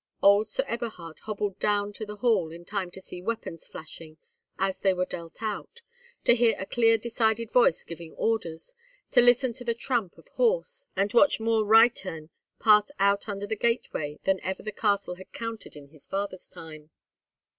Old 0.23 0.49
Sir 0.49 0.63
Eberhard 0.67 1.19
hobbled 1.19 1.59
down 1.59 1.93
to 1.93 2.07
the 2.07 2.15
hall 2.15 2.51
in 2.51 2.65
time 2.65 2.89
to 2.89 2.99
see 2.99 3.21
weapons 3.21 3.67
flashing 3.67 4.17
as 4.57 4.79
they 4.79 4.95
were 4.95 5.05
dealt 5.05 5.43
out, 5.43 5.83
to 6.25 6.33
hear 6.33 6.55
a 6.57 6.65
clear 6.65 6.97
decided 6.97 7.51
voice 7.51 7.83
giving 7.83 8.11
orders, 8.13 8.73
to 9.11 9.21
listen 9.21 9.53
to 9.53 9.63
the 9.63 9.75
tramp 9.75 10.17
of 10.17 10.27
horse, 10.29 10.87
and 10.95 11.13
watch 11.13 11.39
more 11.39 11.61
reitern 11.65 12.29
pass 12.57 12.85
out 12.97 13.29
under 13.29 13.45
the 13.45 13.55
gateway 13.55 14.17
than 14.23 14.39
ever 14.39 14.63
the 14.63 14.71
castle 14.71 15.13
had 15.17 15.31
counted 15.33 15.75
in 15.75 15.89
his 15.89 16.07
father's 16.07 16.49
time. 16.49 16.89